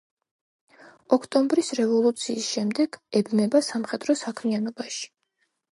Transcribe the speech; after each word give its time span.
ოქტომბრის 1.17 1.69
რევოლუციის 1.81 2.49
შემდეგ 2.57 2.99
ებმება 3.23 3.65
სამხედრო 3.73 4.21
საქმიანობაში. 4.27 5.11